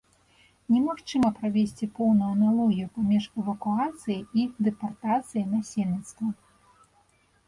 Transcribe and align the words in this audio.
Немагчыма 0.75 1.29
правесці 1.41 1.87
поўную 1.99 2.29
аналогію 2.37 2.87
паміж 2.95 3.27
эвакуацыяй 3.41 4.23
і 4.45 4.47
дэпартацыяй 4.69 5.45
насельніцтва. 5.53 6.27